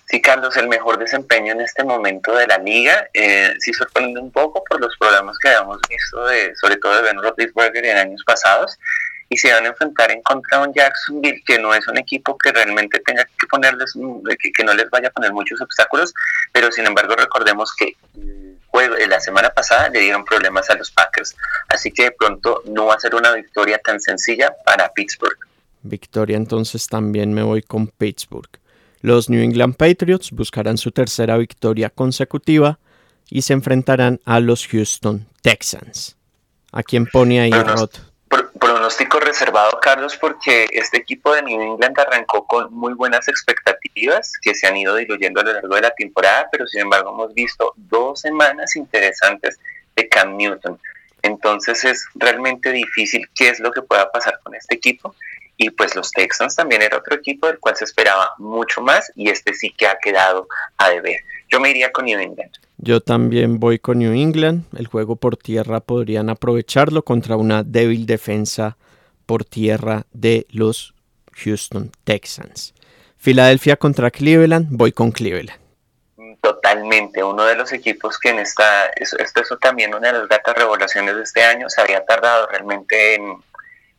Sí, 0.09 0.21
Carlos, 0.21 0.57
el 0.57 0.67
mejor 0.67 0.99
desempeño 0.99 1.53
en 1.53 1.61
este 1.61 1.85
momento 1.85 2.35
de 2.35 2.49
la 2.49 2.59
liga. 2.59 3.09
Eh, 3.15 3.55
sí 3.61 3.73
sorprende 3.73 4.19
un 4.19 4.33
poco 4.33 4.65
por 4.69 4.81
los 4.81 4.93
problemas 4.99 5.39
que 5.39 5.51
habíamos 5.51 5.79
visto, 5.89 6.27
de, 6.27 6.53
sobre 6.57 6.79
todo 6.79 6.97
de 6.97 7.03
Ben 7.03 7.23
Roethlisberger 7.23 7.87
en 7.87 7.99
años 7.99 8.25
pasados. 8.27 8.77
Y 9.29 9.37
se 9.37 9.53
van 9.53 9.67
a 9.67 9.69
enfrentar 9.69 10.11
en 10.11 10.21
contra 10.23 10.59
de 10.59 10.67
un 10.67 10.75
Jacksonville 10.75 11.45
que 11.47 11.61
no 11.61 11.73
es 11.75 11.87
un 11.87 11.97
equipo 11.97 12.37
que 12.39 12.51
realmente 12.51 12.99
tenga 13.07 13.25
que 13.25 13.47
ponerles, 13.47 13.93
que, 14.41 14.51
que 14.51 14.65
no 14.65 14.75
les 14.75 14.91
vaya 14.91 15.07
a 15.07 15.13
poner 15.13 15.33
muchos 15.33 15.61
obstáculos, 15.61 16.13
pero 16.51 16.73
sin 16.73 16.87
embargo 16.87 17.15
recordemos 17.15 17.73
que 17.77 17.95
la 19.09 19.21
semana 19.21 19.51
pasada 19.51 19.89
le 19.89 20.01
dieron 20.01 20.25
problemas 20.25 20.69
a 20.71 20.75
los 20.75 20.91
Packers. 20.91 21.35
Así 21.69 21.91
que 21.91 22.05
de 22.05 22.11
pronto 22.13 22.63
no 22.67 22.87
va 22.87 22.95
a 22.95 23.01
ser 23.01 23.15
una 23.15 23.33
victoria 23.33 23.79
tan 23.79 24.01
sencilla 24.01 24.55
para 24.65 24.89
Pittsburgh. 24.93 25.39
Victoria 25.83 26.37
entonces 26.37 26.87
también 26.87 27.33
me 27.33 27.43
voy 27.43 27.63
con 27.63 27.89
Pittsburgh. 27.89 28.51
Los 29.01 29.31
New 29.31 29.43
England 29.43 29.77
Patriots 29.77 30.33
buscarán 30.33 30.77
su 30.77 30.91
tercera 30.91 31.37
victoria 31.37 31.91
consecutiva 31.91 32.79
y 33.31 33.43
se 33.43 33.53
enfrentarán 33.53 34.21
a 34.25 34.41
los 34.41 34.67
Houston 34.67 35.27
Texans. 35.43 36.17
¿A 36.73 36.83
quién 36.83 37.07
pone 37.07 37.41
ahí, 37.41 37.51
Rod? 37.51 37.91
Pronóstico 38.69 39.19
reservado, 39.19 39.81
Carlos, 39.81 40.19
porque 40.19 40.67
este 40.73 40.99
equipo 40.99 41.33
de 41.33 41.41
New 41.41 41.59
England 41.59 41.99
arrancó 41.99 42.47
con 42.47 42.71
muy 42.71 42.93
buenas 42.93 43.27
expectativas 43.27 44.35
que 44.43 44.55
se 44.55 44.67
han 44.67 44.77
ido 44.77 44.95
diluyendo 44.95 45.41
a 45.41 45.45
lo 45.45 45.55
largo 45.55 45.75
de 45.75 45.81
la 45.81 45.95
temporada, 45.95 46.49
pero 46.53 46.67
sin 46.67 46.83
embargo 46.83 47.11
hemos 47.15 47.33
visto 47.33 47.73
dos 47.77 48.21
semanas 48.21 48.77
interesantes 48.77 49.59
de 49.97 50.07
Cam 50.11 50.37
Newton. 50.37 50.79
Entonces 51.23 51.83
es 51.85 52.05
realmente 52.15 52.71
difícil 52.71 53.27
qué 53.35 53.49
es 53.49 53.59
lo 53.59 53.73
que 53.73 53.81
pueda 53.81 54.13
pasar 54.13 54.39
con 54.43 54.55
este 54.55 54.75
equipo. 54.75 55.15
Y 55.57 55.71
pues 55.71 55.97
los 55.97 56.11
Texans 56.13 56.55
también 56.55 56.83
era 56.83 56.99
otro 56.99 57.17
equipo 57.17 57.47
del 57.47 57.59
cual 57.59 57.75
se 57.75 57.87
esperaba 57.87 58.35
mucho 58.37 58.83
más 58.83 59.11
y 59.17 59.31
este 59.31 59.55
sí 59.55 59.71
que 59.71 59.87
ha 59.87 59.99
quedado 59.99 60.47
a 60.77 60.91
deber. 60.91 61.23
Yo 61.51 61.61
me 61.61 61.71
iría 61.71 61.91
con 61.93 62.05
New 62.05 62.19
England. 62.19 62.53
Yo 62.77 63.01
también 63.01 63.59
voy 63.59 63.79
con 63.79 63.99
New 63.99 64.13
England. 64.13 64.65
El 64.77 64.87
juego 64.87 65.17
por 65.17 65.37
tierra 65.37 65.81
podrían 65.81 66.29
aprovecharlo 66.29 67.03
contra 67.03 67.37
una 67.37 67.63
débil 67.63 68.07
defensa 68.07 68.77
por 69.25 69.45
tierra 69.45 70.05
de 70.13 70.47
los 70.51 70.95
Houston 71.33 71.91
Texans. 72.05 72.75
Filadelfia 73.17 73.77
contra 73.77 74.11
Cleveland, 74.11 74.69
voy 74.71 74.93
con 74.93 75.11
Cleveland. 75.11 75.59
Totalmente, 76.41 77.25
uno 77.25 77.45
de 77.45 77.57
los 77.57 77.73
equipos 77.73 78.19
que 78.19 78.31
en 78.31 78.39
esta, 78.39 78.87
esto 78.97 79.41
es 79.41 79.49
también 79.61 79.95
una 79.95 80.13
de 80.13 80.19
las 80.21 80.29
gatas 80.29 80.57
revelaciones 80.57 81.17
de 81.17 81.23
este 81.23 81.43
año, 81.43 81.69
se 81.69 81.81
había 81.81 82.05
tardado 82.05 82.47
realmente 82.47 83.17
en, 83.17 83.43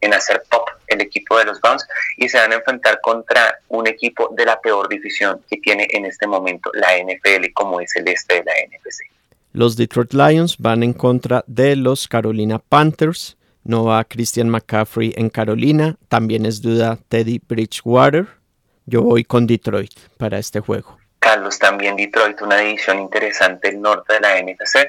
en 0.02 0.14
hacer 0.14 0.44
pop 0.50 0.69
el 0.90 1.02
equipo 1.02 1.38
de 1.38 1.46
los 1.46 1.60
Browns 1.62 1.88
y 2.18 2.28
se 2.30 2.38
van 2.38 2.52
a 2.52 2.56
enfrentar 2.56 3.00
contra 3.02 3.60
un 3.70 3.88
equipo 3.88 4.30
de 4.36 4.46
la 4.46 4.60
peor 4.60 4.90
división 4.90 5.42
que 5.50 5.58
tiene 5.58 5.88
en 5.92 6.06
este 6.06 6.28
momento 6.28 6.72
la 6.74 6.98
NFL 6.98 7.52
como 7.54 7.80
es 7.80 7.96
el 7.96 8.08
este 8.08 8.36
de 8.36 8.44
la 8.44 8.54
NFC. 8.68 9.04
Los 9.54 9.76
Detroit 9.76 10.14
Lions 10.14 10.58
van 10.58 10.84
en 10.84 10.94
contra 10.94 11.44
de 11.48 11.76
los 11.76 12.08
Carolina 12.08 12.60
Panthers. 12.60 13.38
No 13.64 13.86
va 13.86 14.04
Christian 14.04 14.50
McCaffrey 14.50 15.14
en 15.18 15.30
Carolina. 15.30 15.96
También 16.08 16.46
es 16.46 16.62
duda 16.62 16.98
Teddy 17.10 17.42
Bridgewater. 17.48 18.28
Yo 18.86 19.02
voy 19.04 19.24
con 19.24 19.48
Detroit 19.48 19.92
para 20.18 20.40
este 20.40 20.60
juego. 20.60 20.98
Carlos, 21.20 21.60
también 21.60 21.96
Detroit, 21.96 22.42
una 22.42 22.58
división 22.58 23.00
interesante 23.00 23.70
el 23.70 23.82
norte 23.82 24.14
de 24.14 24.20
la 24.22 24.42
NFC 24.42 24.88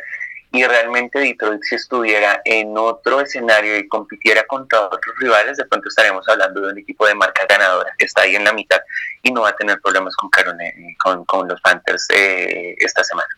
y 0.52 0.64
realmente 0.64 1.18
Detroit 1.18 1.62
si 1.62 1.76
estuviera 1.76 2.40
en 2.44 2.76
otro 2.76 3.20
escenario 3.20 3.78
y 3.78 3.86
compitiera 3.86 4.44
contra 4.46 4.86
otros 4.86 5.14
rivales, 5.18 5.56
de 5.56 5.64
pronto 5.66 5.88
estaremos 5.88 6.28
hablando 6.28 6.60
de 6.60 6.72
un 6.72 6.78
equipo 6.78 7.06
de 7.06 7.14
marca 7.14 7.46
ganadora 7.48 7.92
que 7.96 8.06
está 8.06 8.22
ahí 8.22 8.34
en 8.34 8.44
la 8.44 8.52
mitad 8.52 8.80
y 9.22 9.30
no 9.30 9.42
va 9.42 9.50
a 9.50 9.56
tener 9.56 9.80
problemas 9.80 10.14
con, 10.16 10.30
con, 10.98 11.24
con 11.24 11.48
los 11.48 11.60
Panthers 11.60 12.06
eh, 12.14 12.74
esta 12.78 13.04
semana. 13.04 13.28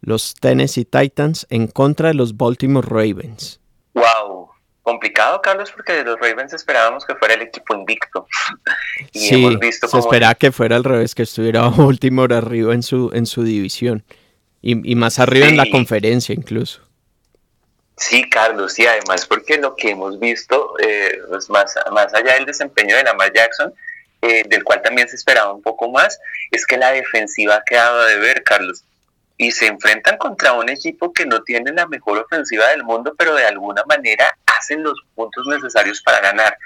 Los 0.00 0.34
Tennessee 0.34 0.84
Titans 0.84 1.46
en 1.50 1.68
contra 1.68 2.08
de 2.08 2.14
los 2.14 2.36
Baltimore 2.36 2.86
Ravens. 2.88 3.60
Wow, 3.94 4.50
complicado, 4.82 5.40
Carlos, 5.42 5.72
porque 5.72 5.92
de 5.92 6.04
los 6.04 6.20
Ravens 6.20 6.52
esperábamos 6.52 7.04
que 7.04 7.14
fuera 7.14 7.34
el 7.34 7.42
equipo 7.42 7.74
invicto. 7.74 8.26
y 9.12 9.20
sí, 9.20 9.34
hemos 9.34 9.58
visto 9.58 9.88
se 9.88 9.98
esperaba 9.98 10.34
que 10.34 10.52
fuera 10.52 10.76
al 10.76 10.84
revés, 10.84 11.14
que 11.14 11.22
estuviera 11.22 11.68
Baltimore 11.76 12.34
arriba 12.34 12.74
en 12.74 12.82
su, 12.82 13.10
en 13.14 13.26
su 13.26 13.42
división. 13.42 14.04
Y, 14.60 14.96
más 14.96 15.18
arriba 15.18 15.46
en 15.46 15.56
la 15.56 15.70
conferencia 15.70 16.34
incluso. 16.34 16.82
Sí, 17.96 18.28
Carlos, 18.28 18.78
y 18.78 18.86
además 18.86 19.26
porque 19.26 19.58
lo 19.58 19.74
que 19.74 19.90
hemos 19.90 20.18
visto, 20.20 20.74
eh, 20.80 21.20
pues 21.28 21.48
más, 21.50 21.74
más 21.92 22.12
allá 22.14 22.34
del 22.34 22.46
desempeño 22.46 22.96
de 22.96 23.02
Lamar 23.02 23.32
Jackson, 23.32 23.72
eh, 24.20 24.44
del 24.48 24.64
cual 24.64 24.82
también 24.82 25.08
se 25.08 25.16
esperaba 25.16 25.52
un 25.52 25.62
poco 25.62 25.90
más, 25.90 26.20
es 26.50 26.66
que 26.66 26.76
la 26.76 26.92
defensiva 26.92 27.56
ha 27.56 27.64
quedado 27.64 28.04
de 28.04 28.18
ver, 28.18 28.42
Carlos. 28.42 28.84
Y 29.36 29.52
se 29.52 29.66
enfrentan 29.66 30.16
contra 30.18 30.52
un 30.54 30.68
equipo 30.68 31.12
que 31.12 31.24
no 31.24 31.42
tiene 31.42 31.72
la 31.72 31.86
mejor 31.86 32.18
ofensiva 32.18 32.66
del 32.68 32.82
mundo, 32.82 33.14
pero 33.16 33.34
de 33.36 33.44
alguna 33.44 33.84
manera 33.84 34.36
hacen 34.58 34.82
los 34.82 34.98
puntos 35.14 35.46
necesarios 35.46 36.02
para 36.02 36.20
ganar. 36.20 36.56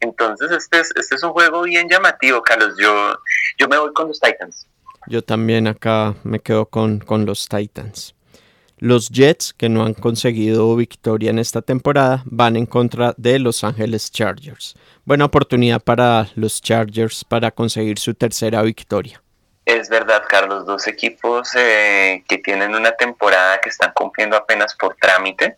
Entonces, 0.00 0.50
este 0.50 0.80
es, 0.80 0.92
este 0.96 1.14
es 1.14 1.22
un 1.22 1.32
juego 1.32 1.62
bien 1.62 1.88
llamativo, 1.88 2.42
Carlos. 2.42 2.74
Yo, 2.78 3.18
yo 3.58 3.68
me 3.68 3.78
voy 3.78 3.92
con 3.94 4.08
los 4.08 4.20
Titans. 4.20 4.66
Yo 5.06 5.22
también 5.22 5.66
acá 5.66 6.14
me 6.24 6.40
quedo 6.40 6.66
con, 6.66 6.98
con 6.98 7.24
los 7.24 7.48
Titans. 7.48 8.14
Los 8.80 9.08
Jets, 9.08 9.52
que 9.54 9.68
no 9.68 9.84
han 9.84 9.94
conseguido 9.94 10.76
victoria 10.76 11.30
en 11.30 11.38
esta 11.40 11.62
temporada, 11.62 12.22
van 12.26 12.56
en 12.56 12.66
contra 12.66 13.12
de 13.16 13.40
Los 13.40 13.64
Ángeles 13.64 14.12
Chargers. 14.12 14.76
Buena 15.04 15.24
oportunidad 15.24 15.80
para 15.80 16.28
los 16.36 16.62
Chargers 16.62 17.24
para 17.24 17.50
conseguir 17.50 17.98
su 17.98 18.14
tercera 18.14 18.62
victoria. 18.62 19.20
Es 19.64 19.88
verdad, 19.88 20.22
Carlos, 20.28 20.64
dos 20.64 20.86
equipos 20.86 21.54
eh, 21.56 22.22
que 22.28 22.38
tienen 22.38 22.74
una 22.74 22.92
temporada 22.92 23.60
que 23.60 23.68
están 23.68 23.92
cumpliendo 23.94 24.36
apenas 24.36 24.74
por 24.76 24.94
trámite. 24.96 25.56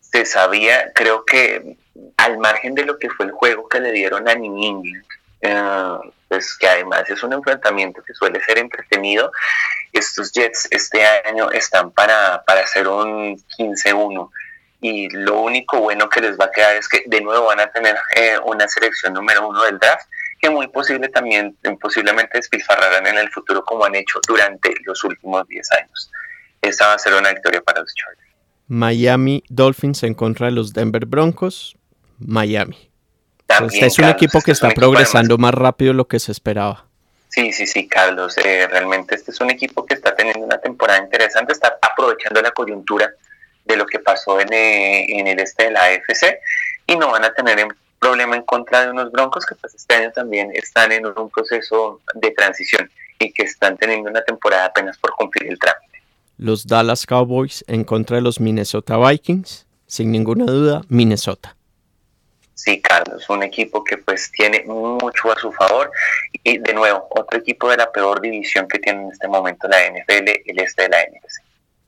Se 0.00 0.26
sabía, 0.26 0.92
creo 0.94 1.24
que 1.24 1.76
al 2.16 2.38
margen 2.38 2.74
de 2.74 2.84
lo 2.84 2.98
que 2.98 3.08
fue 3.10 3.26
el 3.26 3.32
juego 3.32 3.68
que 3.68 3.80
le 3.80 3.92
dieron 3.92 4.28
a 4.28 4.34
New 4.34 4.56
England, 4.56 5.04
eh, 5.40 6.12
pues 6.30 6.56
que 6.56 6.68
además 6.68 7.10
es 7.10 7.22
un 7.24 7.32
enfrentamiento 7.32 8.02
que 8.06 8.14
suele 8.14 8.40
ser 8.44 8.58
entretenido. 8.58 9.32
Estos 9.92 10.30
Jets 10.30 10.68
este 10.70 11.04
año 11.04 11.50
están 11.50 11.90
para, 11.90 12.44
para 12.44 12.60
hacer 12.60 12.86
un 12.86 13.36
15-1 13.58 14.30
y 14.80 15.08
lo 15.10 15.40
único 15.40 15.80
bueno 15.80 16.08
que 16.08 16.20
les 16.20 16.38
va 16.38 16.44
a 16.44 16.50
quedar 16.52 16.76
es 16.76 16.88
que 16.88 17.02
de 17.04 17.20
nuevo 17.20 17.46
van 17.46 17.58
a 17.58 17.66
tener 17.72 17.96
eh, 18.14 18.38
una 18.44 18.68
selección 18.68 19.12
número 19.12 19.46
uno 19.46 19.64
del 19.64 19.80
draft 19.80 20.06
que 20.40 20.48
muy 20.48 20.68
posible 20.68 21.08
también, 21.08 21.58
posiblemente 21.80 22.38
despilfarrarán 22.38 23.08
en 23.08 23.18
el 23.18 23.28
futuro 23.30 23.64
como 23.64 23.84
han 23.84 23.96
hecho 23.96 24.20
durante 24.26 24.72
los 24.86 25.02
últimos 25.02 25.46
10 25.48 25.72
años. 25.72 26.10
Esa 26.62 26.86
va 26.86 26.94
a 26.94 26.98
ser 26.98 27.12
una 27.14 27.30
victoria 27.30 27.60
para 27.60 27.80
los 27.80 27.92
Chargers. 27.92 28.30
Miami 28.68 29.42
Dolphins 29.48 30.04
en 30.04 30.14
contra 30.14 30.46
de 30.46 30.52
los 30.52 30.72
Denver 30.72 31.06
Broncos. 31.06 31.76
Miami. 32.18 32.89
Este 33.58 33.86
es 33.86 33.98
un 33.98 34.06
equipo 34.06 34.40
que 34.40 34.52
este 34.52 34.66
está 34.66 34.74
progresando 34.74 35.38
más 35.38 35.54
rápido 35.54 35.92
de 35.92 35.96
lo 35.96 36.08
que 36.08 36.18
se 36.18 36.32
esperaba. 36.32 36.86
Sí, 37.28 37.52
sí, 37.52 37.66
sí, 37.66 37.86
Carlos. 37.86 38.36
Eh, 38.38 38.66
realmente 38.68 39.14
este 39.14 39.30
es 39.30 39.40
un 39.40 39.50
equipo 39.50 39.86
que 39.86 39.94
está 39.94 40.14
teniendo 40.14 40.44
una 40.44 40.58
temporada 40.58 40.98
interesante, 41.02 41.52
está 41.52 41.78
aprovechando 41.80 42.42
la 42.42 42.50
coyuntura 42.50 43.10
de 43.64 43.76
lo 43.76 43.86
que 43.86 44.00
pasó 44.00 44.40
en, 44.40 44.52
eh, 44.52 45.06
en 45.18 45.26
el 45.28 45.38
este 45.38 45.64
de 45.64 45.70
la 45.70 45.84
AFC 45.84 46.40
y 46.86 46.96
no 46.96 47.10
van 47.10 47.24
a 47.24 47.32
tener 47.32 47.66
problema 48.00 48.34
en 48.34 48.42
contra 48.42 48.82
de 48.84 48.90
unos 48.90 49.12
Broncos 49.12 49.46
que 49.46 49.54
pues 49.54 49.74
este 49.74 49.94
año 49.94 50.10
también 50.10 50.50
están 50.54 50.90
en 50.90 51.06
un 51.06 51.30
proceso 51.30 52.00
de 52.14 52.30
transición 52.32 52.90
y 53.18 53.32
que 53.32 53.44
están 53.44 53.76
teniendo 53.76 54.10
una 54.10 54.22
temporada 54.22 54.64
apenas 54.66 54.98
por 54.98 55.12
cumplir 55.12 55.50
el 55.50 55.58
trámite. 55.58 56.02
Los 56.38 56.66
Dallas 56.66 57.06
Cowboys 57.06 57.62
en 57.68 57.84
contra 57.84 58.16
de 58.16 58.22
los 58.22 58.40
Minnesota 58.40 58.96
Vikings, 58.96 59.66
sin 59.86 60.10
ninguna 60.10 60.46
duda, 60.46 60.82
Minnesota. 60.88 61.54
Sí, 62.62 62.78
Carlos, 62.82 63.24
un 63.30 63.42
equipo 63.42 63.82
que 63.82 63.96
pues 63.96 64.30
tiene 64.32 64.62
mucho 64.66 65.32
a 65.32 65.40
su 65.40 65.50
favor 65.50 65.90
y 66.44 66.58
de 66.58 66.74
nuevo, 66.74 67.06
otro 67.08 67.38
equipo 67.38 67.70
de 67.70 67.78
la 67.78 67.90
peor 67.90 68.20
división 68.20 68.68
que 68.68 68.78
tiene 68.78 69.00
en 69.04 69.10
este 69.10 69.28
momento 69.28 69.66
la 69.66 69.78
NFL, 69.88 70.28
el 70.44 70.58
este 70.58 70.82
de 70.82 70.88
la 70.90 70.98
NFC. 70.98 71.42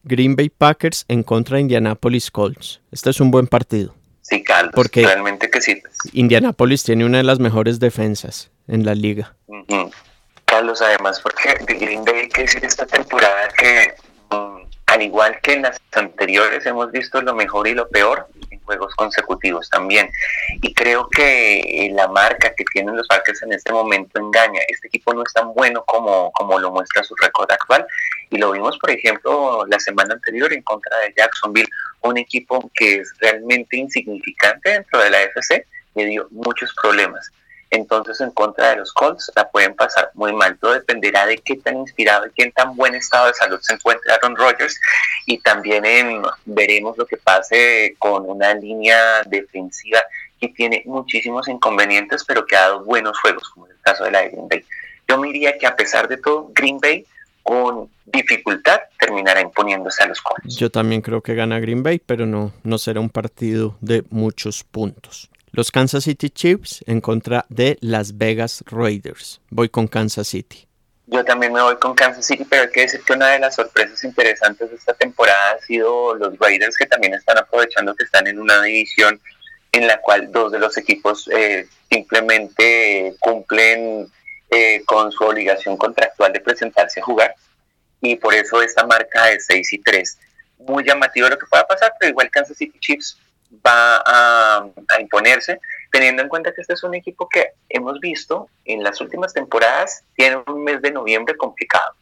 Green 0.05 0.35
Bay 0.35 0.49
Packers 0.49 1.05
en 1.09 1.25
contra 1.25 1.57
de 1.57 1.61
Indianapolis 1.61 2.31
Colts. 2.31 2.81
Este 2.91 3.11
es 3.11 3.21
un 3.21 3.31
buen 3.31 3.49
partido. 3.49 3.95
Sí, 4.23 4.43
Carlos, 4.43 4.73
porque 4.75 5.05
realmente 5.05 5.51
que 5.51 5.61
sí. 5.61 5.83
Indianapolis 6.15 6.85
tiene 6.85 7.05
una 7.05 7.19
de 7.19 7.25
las 7.25 7.39
mejores 7.39 7.79
defensas 7.79 8.51
en 8.67 8.87
la 8.87 8.95
liga. 8.95 9.37
Carlos, 10.47 10.81
además, 10.81 11.21
porque 11.21 11.55
de 11.67 11.75
Green 11.75 12.03
Bay 12.03 12.31
que 12.31 12.43
decir 12.43 12.65
esta 12.65 12.87
temporada 12.87 13.49
que, 13.59 13.93
mm, 14.31 14.63
al 14.87 15.03
igual 15.03 15.39
que 15.43 15.53
en 15.53 15.63
las 15.63 15.79
anteriores, 15.93 16.65
hemos 16.65 16.91
visto 16.91 17.21
lo 17.21 17.35
mejor 17.35 17.69
y 17.69 17.75
lo 17.75 17.91
peor 17.91 18.27
juegos 18.77 18.95
consecutivos 18.95 19.69
también. 19.71 20.11
Y 20.61 20.73
creo 20.75 21.09
que 21.09 21.91
la 21.93 22.09
marca 22.09 22.55
que 22.55 22.65
tienen 22.73 22.97
los 22.97 23.07
Packers 23.07 23.43
en 23.43 23.53
este 23.53 23.73
momento 23.73 24.21
engaña. 24.21 24.61
Este 24.69 24.89
equipo 24.89 25.15
no 25.15 25.23
es 25.23 25.33
tan 25.33 25.53
bueno 25.55 25.85
como, 25.87 26.31
como 26.33 26.59
lo 26.59 26.71
muestra 26.71 27.03
su 27.03 27.15
récord 27.17 27.51
actual. 27.51 27.87
Y 28.31 28.39
lo 28.39 28.53
vimos, 28.53 28.79
por 28.79 28.91
ejemplo, 28.91 29.65
la 29.67 29.79
semana 29.79 30.15
anterior 30.15 30.53
en 30.53 30.63
contra 30.63 30.97
de 30.99 31.15
Jacksonville 31.17 31.69
un 32.03 32.19
equipo 32.19 32.71
que 32.75 32.97
es 32.97 33.15
realmente 33.21 33.77
insignificante 33.77 34.71
dentro 34.71 35.01
de 35.01 35.11
la 35.11 35.23
FC 35.23 35.67
le 35.95 36.07
dio 36.07 36.27
muchos 36.31 36.75
problemas. 36.81 37.31
Entonces, 37.73 38.21
en 38.21 38.31
contra 38.33 38.69
de 38.71 38.77
los 38.77 38.93
Colts, 38.93 39.33
la 39.35 39.51
pueden 39.51 39.75
pasar 39.75 40.11
muy 40.13 40.35
mal. 40.35 40.59
Todo 40.59 40.75
dependerá 40.75 41.25
de 41.25 41.39
qué 41.39 41.57
tan 41.57 41.79
inspirado 41.79 42.27
y 42.27 42.31
qué 42.33 42.53
tan 42.53 42.77
buen 42.77 42.95
estado 42.95 43.29
de 43.29 43.35
salud 43.35 43.59
se 43.63 43.73
encuentra 43.73 44.15
Aaron 44.15 44.37
Rodgers. 44.37 44.79
Y 45.25 45.39
también 45.39 46.21
veremos 46.45 46.99
lo 46.99 47.07
que 47.07 47.17
pase 47.17 47.97
con 47.99 48.29
una 48.29 48.53
línea 48.53 49.23
defensiva 49.25 50.01
que 50.39 50.49
tiene 50.49 50.83
muchísimos 50.85 51.49
inconvenientes, 51.49 52.25
pero 52.27 52.45
que 52.45 52.57
ha 52.57 52.61
dado 52.61 52.85
buenos 52.85 53.19
juegos, 53.21 53.49
como 53.49 53.65
en 53.67 53.73
el 53.73 53.81
caso 53.81 54.05
de 54.05 54.11
la 54.11 54.21
de 54.21 54.29
Green 54.29 54.49
Bay. 54.49 54.65
Yo 55.09 55.17
me 55.17 55.29
diría 55.29 55.57
que 55.57 55.67
a 55.67 55.75
pesar 55.75 56.09
de 56.09 56.19
todo, 56.19 56.51
Green 56.53 56.79
Bay 56.79 57.07
con 57.43 57.89
dificultad 58.05 58.81
terminará 59.01 59.41
imponiéndose 59.41 60.03
a 60.03 60.09
los 60.09 60.21
Colts. 60.21 60.57
Yo 60.57 60.69
también 60.69 61.01
creo 61.01 61.23
que 61.23 61.35
gana 61.35 61.59
Green 61.59 61.83
Bay, 61.83 62.03
pero 62.05 62.27
no, 62.27 62.53
no 62.65 62.77
será 62.77 63.01
un 63.01 63.09
partido 63.09 63.79
de 63.81 64.05
muchos 64.11 64.63
puntos. 64.63 65.31
Los 65.55 65.71
Kansas 65.71 66.05
City 66.05 66.31
Chiefs 66.31 66.83
en 66.87 67.03
contra 67.03 67.45
de 67.51 67.77
Las 67.83 68.17
Vegas 68.17 68.65
Raiders. 68.65 69.43
Voy 69.51 69.69
con 69.69 69.87
Kansas 69.87 70.29
City. 70.29 70.67
Yo 71.09 71.23
también 71.27 71.53
me 71.53 71.61
voy 71.61 71.77
con 71.77 71.95
Kansas 71.95 72.25
City, 72.25 72.47
pero 72.49 72.63
hay 72.63 72.71
que 72.71 72.81
decir 72.81 73.03
que 73.03 73.13
una 73.13 73.29
de 73.29 73.39
las 73.39 73.57
sorpresas 73.57 74.03
interesantes 74.03 74.71
de 74.71 74.77
esta 74.77 74.95
temporada 74.95 75.51
ha 75.51 75.59
sido 75.59 76.15
los 76.15 76.39
Raiders 76.39 76.75
que 76.75 76.87
también 76.87 77.13
están 77.13 77.37
aprovechando 77.37 77.95
que 77.95 78.05
están 78.05 78.27
en 78.29 78.39
una 78.39 78.63
división 78.63 79.21
en 79.73 79.87
la 79.87 80.01
cual 80.01 80.33
dos 80.33 80.53
de 80.53 80.59
los 80.59 80.79
equipos 80.79 81.29
eh, 81.31 81.69
simplemente 81.91 83.15
cumplen 83.21 84.11
eh, 84.49 84.83
con 84.87 85.13
su 85.13 85.23
obligación 85.23 85.77
contractual 85.77 86.33
de 86.33 86.41
presentarse 86.41 87.01
a 87.01 87.05
jugar 87.05 87.35
y 88.01 88.17
por 88.17 88.33
eso 88.33 88.63
esta 88.63 88.87
marca 88.87 89.27
de 89.27 89.39
6 89.39 89.71
y 89.75 89.79
3. 89.81 90.19
Muy 90.61 90.83
llamativo 90.83 91.29
lo 91.29 91.39
que 91.39 91.47
pueda 91.47 91.67
pasar, 91.67 91.93
pero 92.01 92.09
igual 92.09 92.31
Kansas 92.31 92.57
City 92.57 92.79
Chiefs 92.81 93.19
va 93.65 94.03
a, 94.07 94.67
imponerse, 95.01 95.61
teniendo 95.91 96.23
en 96.23 96.29
cuenta 96.29 96.53
que 96.53 96.61
este 96.61 96.75
es 96.75 96.83
un 96.83 96.95
equipo 96.95 97.29
que 97.29 97.49
hemos 97.69 98.01
visto 98.01 98.49
en 98.65 98.83
las 98.83 99.01
últimas 99.01 99.33
temporadas, 99.33 100.05
tiene 100.15 100.39
un 100.47 100.65
mes 100.65 100.81
de 100.83 100.91
noviembre 100.91 101.37
complicado. 101.37 101.95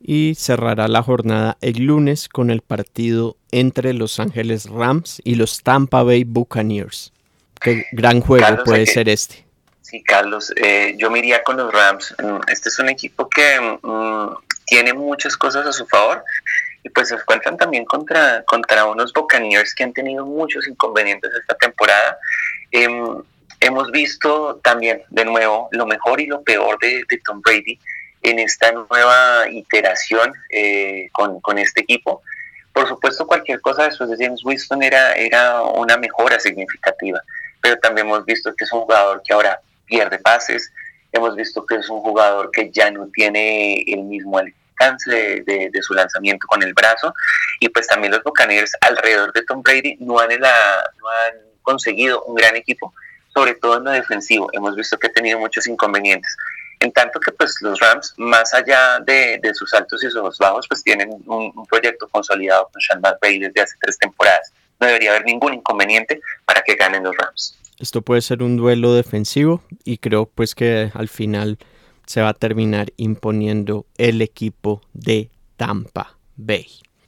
Y 0.00 0.34
cerrará 0.36 0.88
la 0.88 1.02
jornada 1.02 1.56
el 1.60 1.84
lunes 1.84 2.28
con 2.28 2.50
el 2.50 2.60
partido 2.60 3.36
entre 3.52 3.94
Los 3.94 4.20
Ángeles 4.20 4.68
Rams 4.68 5.20
y 5.24 5.36
los 5.36 5.62
Tampa 5.62 6.02
Bay 6.02 6.24
Buccaneers. 6.24 7.12
Qué 7.60 7.86
gran 7.92 8.20
juego 8.20 8.62
puede 8.64 8.86
ser 8.86 9.08
este. 9.08 9.44
Sí, 9.80 10.02
Carlos, 10.02 10.52
eh, 10.56 10.94
yo 10.98 11.10
me 11.10 11.20
iría 11.20 11.42
con 11.42 11.56
los 11.56 11.72
Rams. 11.72 12.14
Mm, 12.22 12.50
este 12.50 12.68
es 12.68 12.78
un 12.78 12.90
equipo 12.90 13.28
que 13.28 13.78
mm, 13.82 14.34
tiene 14.66 14.92
muchas 14.92 15.36
cosas 15.36 15.66
a 15.66 15.72
su 15.72 15.86
favor 15.86 16.22
y 16.84 16.90
pues 16.90 17.08
se 17.08 17.14
encuentran 17.14 17.56
también 17.56 17.86
contra, 17.86 18.44
contra 18.44 18.84
unos 18.84 19.12
Buccaneers 19.12 19.74
que 19.74 19.84
han 19.84 19.92
tenido 19.94 20.24
muchos 20.24 20.68
inconvenientes 20.68 21.32
esta 21.34 21.54
temporada. 21.54 22.18
Em, 22.70 23.22
hemos 23.60 23.90
visto 23.90 24.60
también 24.62 25.02
de 25.08 25.24
nuevo 25.24 25.68
lo 25.72 25.86
mejor 25.86 26.20
y 26.20 26.26
lo 26.26 26.42
peor 26.42 26.78
de, 26.80 27.04
Tom 27.24 27.40
Brady 27.40 27.78
en 28.22 28.38
esta 28.38 28.70
nueva 28.72 29.48
iteración 29.50 30.32
eh, 30.50 31.08
con, 31.12 31.40
con, 31.40 31.58
este 31.58 31.80
equipo. 31.80 32.22
Por 32.74 32.86
supuesto, 32.86 33.26
cualquier 33.26 33.62
cosa 33.62 33.84
después 33.84 34.10
de 34.10 34.22
James 34.22 34.44
Winston 34.44 34.82
era, 34.82 35.14
era 35.14 35.62
una 35.62 35.96
mejora 35.96 36.38
significativa, 36.38 37.22
pero 37.62 37.78
también 37.78 38.06
hemos 38.06 38.26
visto 38.26 38.54
que 38.54 38.64
es 38.64 38.72
un 38.72 38.80
jugador 38.80 39.22
que 39.24 39.32
ahora 39.32 39.58
pierde 39.86 40.18
pases. 40.18 40.70
Hemos 41.12 41.34
visto 41.34 41.64
que 41.64 41.76
es 41.76 41.88
un 41.88 42.00
jugador 42.00 42.50
que 42.50 42.70
ya 42.70 42.90
no 42.90 43.06
tiene 43.06 43.84
el 43.86 44.02
mismo 44.02 44.38
alcance 44.74 45.42
de, 45.46 45.82
su 45.82 45.94
lanzamiento 45.94 46.46
con 46.46 46.62
el 46.62 46.74
brazo. 46.74 47.12
Y 47.60 47.68
pues 47.68 47.86
también 47.86 48.12
los 48.12 48.22
Buccaneers 48.22 48.72
alrededor 48.80 49.32
de 49.32 49.42
Tom 49.44 49.62
Brady 49.62 49.96
no 50.00 50.18
han, 50.18 50.28
no 50.38 50.46
han 50.46 51.34
conseguido 51.62 52.22
un 52.24 52.34
gran 52.34 52.56
equipo, 52.56 52.92
sobre 53.32 53.54
todo 53.54 53.78
en 53.78 53.84
lo 53.84 53.90
defensivo. 53.90 54.50
Hemos 54.52 54.76
visto 54.76 54.98
que 54.98 55.08
ha 55.08 55.12
tenido 55.12 55.38
muchos 55.38 55.66
inconvenientes. 55.66 56.36
En 56.80 56.92
tanto 56.92 57.18
que 57.20 57.32
pues 57.32 57.56
los 57.62 57.80
Rams, 57.80 58.14
más 58.16 58.52
allá 58.52 59.00
de, 59.00 59.40
sus 59.54 59.72
altos 59.72 60.02
y 60.04 60.10
sus 60.10 60.38
bajos, 60.38 60.66
pues 60.68 60.82
tienen 60.82 61.10
un, 61.26 61.66
proyecto 61.66 62.08
consolidado 62.08 62.68
con 62.72 62.80
Sean 62.80 63.00
McVay 63.00 63.38
desde 63.38 63.62
hace 63.62 63.76
tres 63.80 63.98
temporadas. 63.98 64.52
No 64.80 64.88
debería 64.88 65.10
haber 65.10 65.24
ningún 65.24 65.54
inconveniente 65.54 66.20
para 66.44 66.62
que 66.62 66.74
ganen 66.74 67.04
los 67.04 67.16
Rams. 67.16 67.58
Esto 67.78 68.02
puede 68.02 68.20
ser 68.20 68.42
un 68.42 68.56
duelo 68.56 68.94
defensivo 68.94 69.62
y 69.84 69.98
creo 69.98 70.26
pues 70.26 70.54
que 70.54 70.90
al 70.94 71.08
final 71.08 71.58
se 72.06 72.20
va 72.20 72.30
a 72.30 72.34
terminar 72.34 72.92
imponiendo 72.96 73.86
el 73.96 74.22
equipo 74.22 74.80
de 74.92 75.30
Tampa 75.56 76.16
Bay. 76.36 76.66